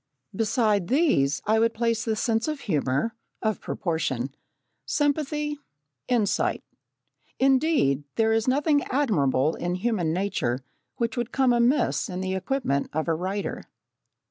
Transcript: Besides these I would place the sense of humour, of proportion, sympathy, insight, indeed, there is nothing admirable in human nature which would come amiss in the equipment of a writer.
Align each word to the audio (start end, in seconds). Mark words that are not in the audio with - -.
Besides 0.35 0.87
these 0.89 1.43
I 1.45 1.59
would 1.59 1.75
place 1.75 2.03
the 2.05 2.15
sense 2.15 2.47
of 2.47 2.61
humour, 2.61 3.13
of 3.43 3.61
proportion, 3.61 4.33
sympathy, 4.83 5.59
insight, 6.07 6.63
indeed, 7.37 8.03
there 8.15 8.33
is 8.33 8.47
nothing 8.47 8.81
admirable 8.85 9.53
in 9.53 9.75
human 9.75 10.11
nature 10.11 10.63
which 10.95 11.17
would 11.17 11.31
come 11.31 11.53
amiss 11.53 12.09
in 12.09 12.21
the 12.21 12.33
equipment 12.33 12.89
of 12.93 13.07
a 13.07 13.13
writer. 13.13 13.65